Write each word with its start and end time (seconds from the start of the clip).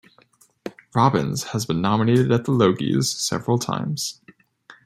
Robbins 0.95 1.43
has 1.49 1.67
been 1.67 1.79
nominated 1.79 2.31
at 2.31 2.45
the 2.45 2.51
Logies 2.51 3.03
several 3.03 3.59
times. 3.59 4.19